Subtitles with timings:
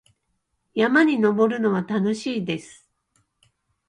[0.73, 2.89] 山に登るのは楽しいです。